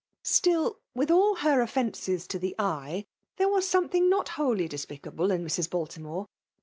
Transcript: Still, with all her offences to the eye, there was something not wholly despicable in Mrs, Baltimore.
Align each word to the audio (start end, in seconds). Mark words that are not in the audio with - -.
Still, 0.23 0.79
with 0.95 1.11
all 1.11 1.35
her 1.35 1.61
offences 1.61 2.25
to 2.25 2.39
the 2.39 2.55
eye, 2.57 3.05
there 3.37 3.47
was 3.47 3.69
something 3.69 4.09
not 4.09 4.29
wholly 4.29 4.67
despicable 4.67 5.29
in 5.29 5.45
Mrs, 5.45 5.69
Baltimore. 5.69 6.25